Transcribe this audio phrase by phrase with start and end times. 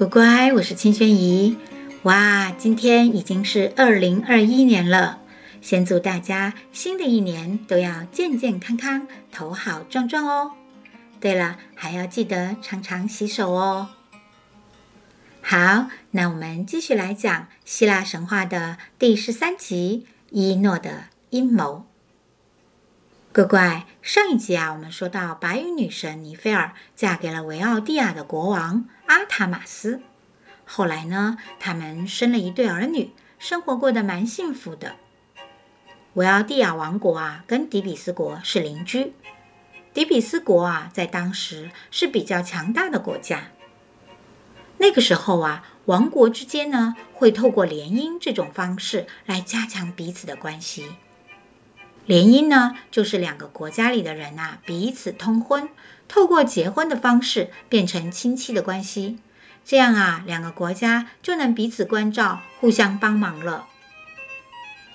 [0.00, 1.58] 乖乖，我是青萱姨。
[2.04, 5.18] 哇，今天已经是二零二一年了，
[5.60, 10.52] 先祝大家新的一年都要健健康康、头好壮壮哦。
[11.20, 13.90] 对了，还要记得常常洗手哦。
[15.42, 21.84] 好，那我们继续来讲希腊神话的第十三集——伊诺的阴谋。
[23.34, 30.02] 乖乖，上一集啊，我们说到白羽女神尼菲尔嫁给了维奥蒂亚的国王阿塔马斯。
[30.64, 33.10] 后来呢，他们生了一对儿女，
[33.40, 34.94] 生活过得蛮幸福的。
[36.14, 39.12] 维奥蒂亚王国啊，跟底比斯国是邻居。
[39.92, 43.48] 底比斯国啊，在当时是比较强大的国家。
[44.78, 50.86] 那个时候啊，王国之间呢，会透过联姻这种方式来加强彼此的关系。
[52.06, 55.68] 联姻呢，就是两个国家里的人呐，彼此通婚，
[56.10, 59.20] 透过结婚的方式变成亲戚的关系。
[59.64, 63.68] 这样啊，两个国家就能彼此关照，互相帮忙了。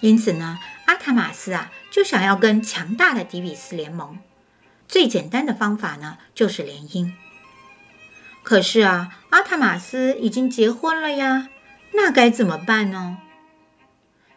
[0.01, 4.19] 因此呢，阿塔马斯啊，就想要跟强大的底比斯联盟。
[4.89, 7.13] 最简单的方法呢，就是联姻。
[8.43, 11.47] 可是啊，阿塔马斯已经结婚了呀，
[11.93, 13.19] 那该怎么办呢？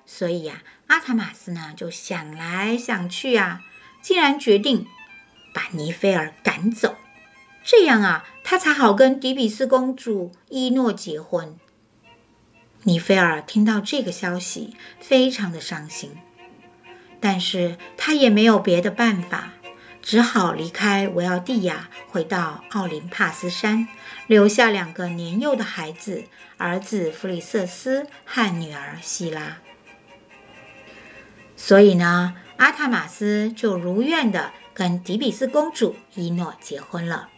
[0.07, 3.63] 所以呀，阿塔马斯呢就想来想去啊，
[4.01, 4.87] 竟然决定
[5.59, 6.95] 把尼菲尔赶走，
[7.65, 11.57] 这样啊，他才好跟迪比斯公主伊诺结婚。
[12.85, 16.13] 尼菲尔听到这个消息，非常的伤心，
[17.19, 19.55] 但是他也没有别的办法。
[20.01, 23.89] 只好离开维奥蒂亚，回到奥林帕斯山，
[24.29, 26.23] 留下两个年幼的孩子，
[26.57, 29.59] 儿子弗里瑟斯和女儿希拉。
[31.57, 37.31] 所以呢，阿塔马斯就如愿的跟迪比斯公主伊诺结婚了。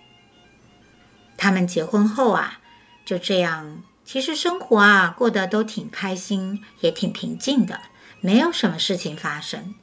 [1.38, 2.60] 他们结婚后啊，
[3.06, 7.80] 就这样，其实生活啊过得都挺开心，也挺平静的，
[8.20, 9.74] 没有什么事情发生。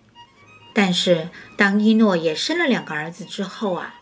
[0.71, 4.01] 但是，当伊诺也生了两个儿子之后啊，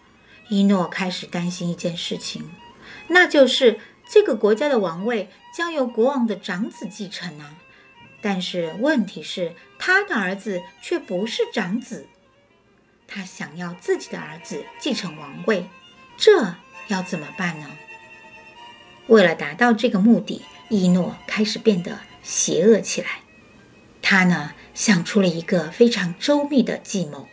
[0.50, 2.52] 伊诺开始担心一件事情，
[3.08, 3.80] 那就是
[4.10, 7.56] 这个国家的王位将由国王的长子继承啊。
[8.20, 12.10] 但是问题是，他的儿子却不是长子，
[13.08, 15.68] 他想要自己的儿子继承王位，
[16.18, 16.56] 这
[16.88, 17.68] 要怎么办呢？
[19.08, 23.20] 为了达到这个目的，伊诺开始变得邪恶起来。
[24.02, 27.28] 他呢，想出了一个非常周密的计谋。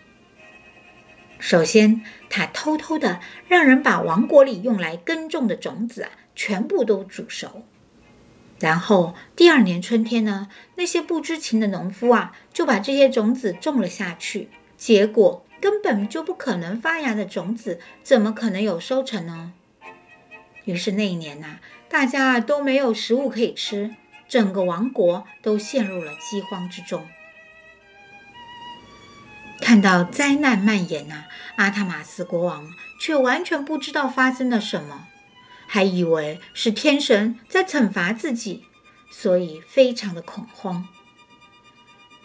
[1.39, 7.65] 首先，他偷偷的让人把王国里用来耕种的种子啊，全部都煮熟。
[8.61, 14.51] 然后第二年春天呢，那些不知情的农夫啊，就把这些种子种了下去。
[14.77, 19.53] 结果根本就不可能发芽的种子，怎么可能有收成呢？
[20.65, 23.95] 于是那一年呐，大家都没有食物可以吃，
[24.29, 27.07] 整个王国都陷入了饥荒之中。
[29.61, 32.69] 看到灾难蔓延呐，阿塔马斯国王
[33.01, 35.07] 却完全不知道发生了什么，
[35.69, 38.65] 还以为是天神在惩罚自己，
[39.13, 40.89] 所以非常的恐慌。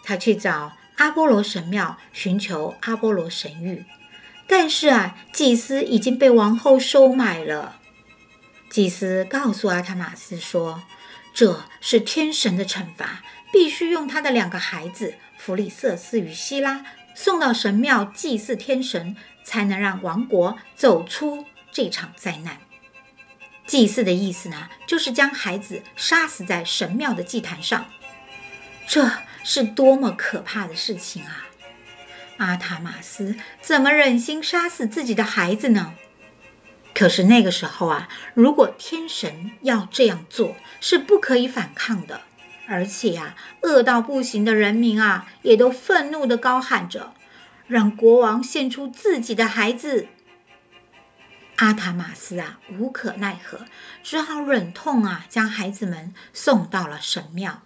[0.02, 3.84] 他去找阿波罗神庙寻求阿波罗神谕，
[4.46, 7.76] 但是啊，祭司已经被王后收买了。
[8.70, 10.82] 祭司告诉阿塔马斯说，
[11.32, 13.22] 这是天神的惩罚，
[13.52, 16.84] 必须用他的两个孩子弗里瑟斯与希拉。
[17.14, 22.58] 送到神庙祭祀天神，才能让王国走出这场灾难。
[23.66, 27.86] 祭祀的意思呢，就是将孩子杀死在神庙的祭坛上。
[28.86, 29.10] 这
[29.50, 31.46] 是多么可怕的事情啊！
[32.36, 35.94] 阿塔马斯怎么忍心杀死自己的孩子呢？
[36.94, 42.20] 可是那个时候啊，如果天神要这样做，是不可以反抗的。
[42.66, 47.14] 而且呀、啊，饿到不行的人民啊，也都愤怒地高喊着，
[47.66, 50.08] 让国王献出自己的孩子。
[51.56, 53.60] 阿塔马斯啊，无可奈何，
[54.02, 57.62] 只好忍痛啊，将孩子们送到了神庙。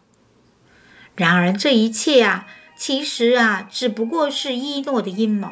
[1.15, 5.51] 然而这一切啊，其实啊，只不过是伊诺的阴谋，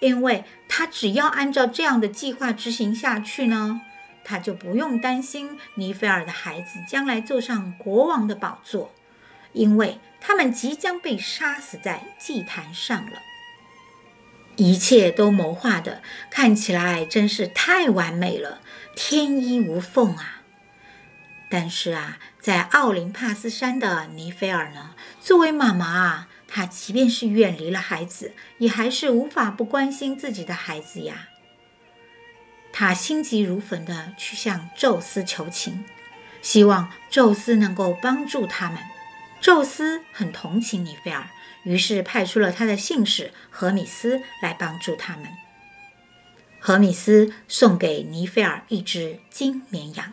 [0.00, 3.80] 因为他只要按照这样的计划执行下去呢。
[4.24, 8.92] 他就不用担心尼菲尔的孩子将来坐上国王的宝座，
[9.52, 13.20] 因为他们即将被杀死在祭坛上了。
[14.54, 18.60] 一切都谋划的看起来真是太完美了，
[18.94, 20.42] 天衣无缝啊！
[21.50, 31.28] 但是啊，在奥林帕斯山的尼菲尔呢，作为妈妈啊，她即便是远离了孩子，也还是无法不关心自己的孩子呀。
[32.72, 35.84] 他心急如焚地去向宙斯求情，
[36.40, 38.78] 希望宙斯能够帮助他们。
[39.40, 41.28] 宙斯很同情尼菲尔，
[41.62, 45.26] 于是派出了他的信使荷米斯来帮助他们。
[46.58, 50.12] 荷米斯送给尼菲尔一只金绵羊。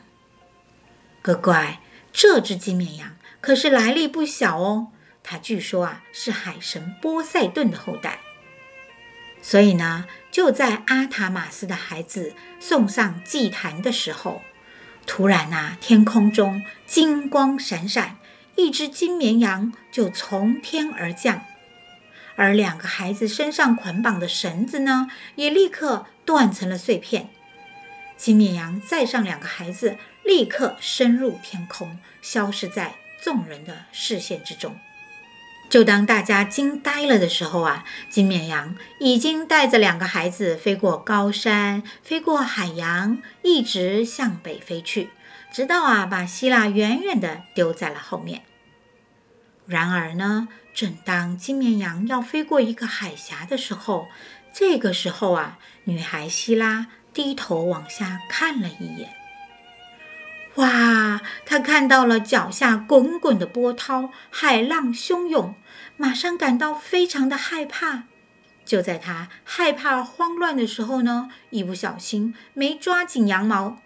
[1.23, 1.79] 乖乖，
[2.11, 4.87] 这只金绵羊可是来历不小哦。
[5.23, 8.19] 它据说啊是海神波塞顿的后代。
[9.41, 14.41] 所以呢，就在阿塔马斯的孩子送上祭坛的时候，
[15.05, 18.17] 突然啊，天空中金光闪闪，
[18.55, 21.45] 一只金绵羊就从天而降。
[22.35, 27.29] 而两个孩子身上捆绑的绳子呢，也立刻断成了碎片。
[28.17, 34.77] 金绵羊载上两个孩子，立刻升入天空，消失在众人的视线之中。
[35.69, 45.09] 就当大家惊呆了的时候啊，金绵羊已经带着两个孩子飞过高山，飞过海洋，一直向北飞去，
[45.53, 48.41] 直到啊把希腊远远地丢在了后面。
[49.67, 54.07] 然而呢，正当金绵羊要飞过一个海峡的时候，
[54.51, 59.18] 这个时候啊，女孩希拉低头往下看了一眼。
[60.55, 65.55] 哇，他看到了脚下滚滚的波涛，海浪汹涌，
[65.97, 68.03] 马上感到非常的害怕。
[68.65, 73.81] 就在他害怕慌乱的时候呢，一不小心没抓紧羊毛，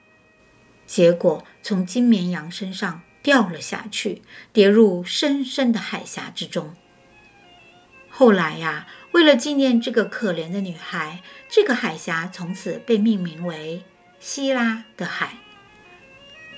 [0.86, 3.02] 结果从金绵羊身上。
[3.24, 4.22] 掉了下去，
[4.52, 6.76] 跌入深深的海峡之中。
[8.10, 13.86] 后来呀，为了纪念这个可怜的女孩，这个海峡从此被命名为
[14.20, 15.38] 希拉的海。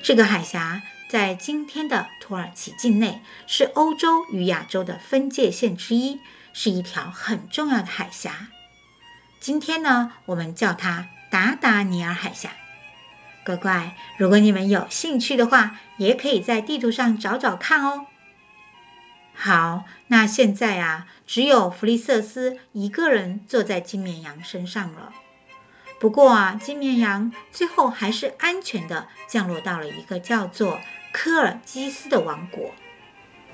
[0.06, 6.20] 这个海峡在今天的土耳其境内，是欧洲与亚洲的分界线之一，
[6.54, 8.50] 是一条很重要的海峡。
[9.40, 12.52] 今天呢，我们叫它达达尼尔海峡。
[13.44, 18.06] 乖乖，如果你们有兴趣的话，也可以在地图上找找看哦。
[19.34, 25.12] 好，那现在啊，只有弗利瑟斯一个人坐在金绵羊身上了。
[26.06, 30.80] 不过啊，金绵羊最后还是安全的降落到了一个叫做
[31.12, 32.76] 科尔基斯的王国。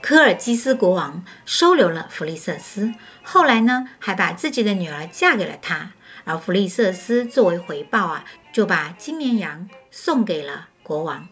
[0.01, 2.93] 科尔基斯国王收留了弗利瑟斯，
[3.23, 5.93] 后来呢，还把自己的女儿嫁给了他。
[6.25, 11.29] 而弗利瑟斯作为回报啊，就把金绵羊送给了国王。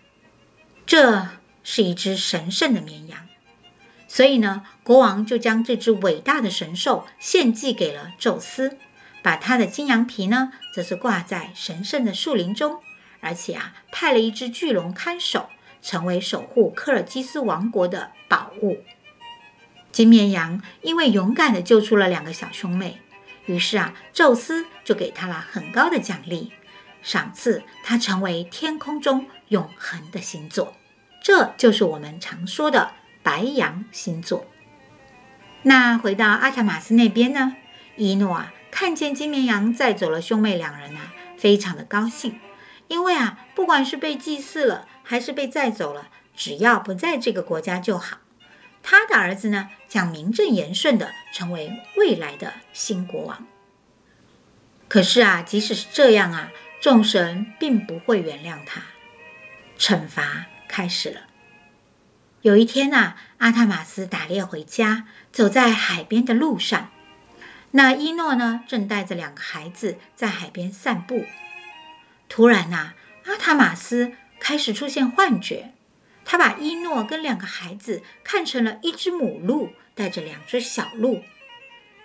[0.86, 1.28] 这
[1.66, 3.28] 是一只神圣的绵羊，
[4.08, 8.78] 所以呢，国王就将这只伟大的神兽献祭给了宙斯，
[9.22, 12.80] 把他的金羊皮呢，则是挂在神圣的树林中，
[13.20, 15.50] 而且啊，派了一只巨龙看守，
[15.82, 18.84] 成为守护科尔基斯王国的宝物。
[19.92, 23.00] 金绵羊因为勇敢地救出了两个小兄妹。
[23.46, 26.52] 于是啊，宙斯就给他了很高的奖励，
[27.02, 30.76] 赏赐他成为天空中永恒的星座，
[31.24, 32.92] 这就是我们常说的
[33.24, 34.46] 白羊星座。
[35.64, 37.56] 那回到阿塔马斯那边呢，
[37.96, 42.40] 伊诺啊看见金绵羊载走了兄妹两人啊，非常的高兴，
[42.88, 48.20] 因为啊，不管是被祭祀了还是被载走了，只要不在这个国家就好。
[48.82, 53.46] 他的儿子呢，将名正言顺的成为未来的新国王。
[54.88, 56.50] 可是啊，即使是这样啊，
[56.80, 58.84] 众神并不会原谅他。
[59.78, 61.24] 惩罚开始了。
[62.44, 66.92] 有一天啊，阿塔马斯打猎回家，走在海边的路上，
[67.72, 71.26] 那伊诺呢，正带着两个孩子在海边散步。
[72.28, 72.94] 突然呐，
[73.26, 75.74] 阿塔马斯开始出现幻觉。
[76.26, 81.24] 他把伊诺跟两个孩子看成了一只母鹿带着两只小鹿，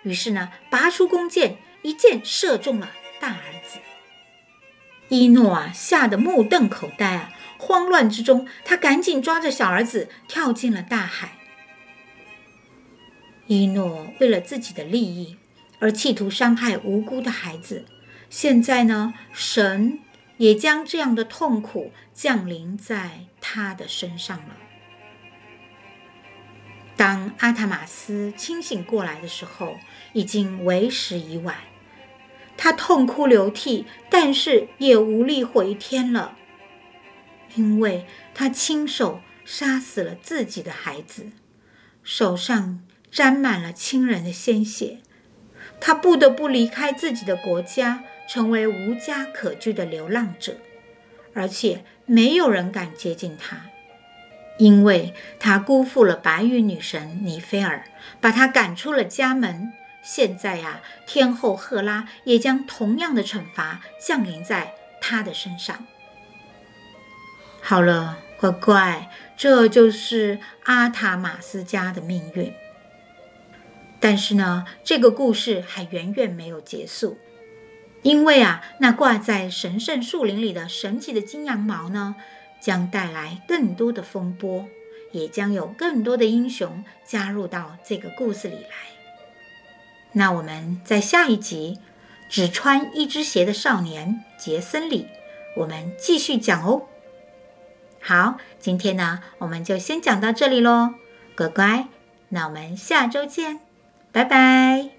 [0.01, 3.79] 于是呢，拔出弓箭，一箭射中了大儿子。
[5.09, 7.31] 伊诺啊，吓得目瞪口呆啊！
[7.59, 11.37] 慌乱之中，他赶紧抓着小儿子跳进了大海。
[13.45, 15.37] 伊诺为了自己的利益
[15.85, 17.85] 而企图伤害无辜的孩子，
[18.27, 19.99] 现在呢，神。
[20.37, 24.57] 也将这样的痛苦降临在他的身上了。
[26.97, 29.77] 当阿塔马斯清醒过来的时候，
[30.11, 31.55] 已经为时已晚。
[32.57, 36.35] 他痛哭流涕，但是也无力回天了，
[37.55, 41.31] 因为他亲手杀死了自己的孩子，
[42.03, 44.97] 手上沾满了亲人的鲜血。
[45.79, 48.03] 他不得不离开自己的国家。
[48.27, 50.57] 成为无家可居的流浪者，
[51.35, 53.67] 而且没有人敢接近他，
[54.57, 57.85] 因为他辜负了白玉女神尼菲尔，
[58.19, 59.71] 把他赶出了家门。
[60.01, 65.85] 现在呀，天后赫拉也将同样的惩罚降临在他的身上。
[67.61, 72.51] 好了，乖乖，这就是阿塔马斯家的命运。
[74.07, 77.17] 但是呢，这个故事还远远没有结束，
[78.03, 82.15] 因为啊，那挂在神圣树林里的神奇的金羊毛呢，
[82.61, 84.67] 将带来更多的风波，
[85.11, 88.75] 也将有更多的英雄加入到这个故事里来。
[90.11, 91.79] 那我们在下一集
[92.31, 95.07] 《只穿一只鞋的少年杰森》里，
[95.57, 96.83] 我们继续讲哦。
[97.99, 100.93] 好，今天呢，我们就先讲到这里喽，
[101.35, 101.87] 乖乖，
[102.29, 103.64] 那我们下周见。
[104.15, 104.94] 拜拜。